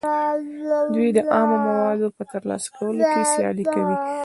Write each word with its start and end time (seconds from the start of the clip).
دوی 0.95 1.09
د 1.13 1.19
خامو 1.29 1.57
موادو 1.67 2.07
په 2.17 2.23
ترلاسه 2.31 2.69
کولو 2.77 3.03
کې 3.13 3.21
سیالي 3.33 3.65
کوي 3.73 3.95